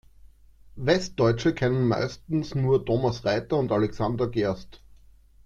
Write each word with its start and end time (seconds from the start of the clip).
Westdeutsche 0.79 1.53
kennen 1.53 1.87
meistens 1.87 2.55
nur 2.55 2.83
Thomas 2.83 3.23
Reiter 3.23 3.57
und 3.59 3.71
Alexander 3.71 4.27
Gerst. 4.27 4.81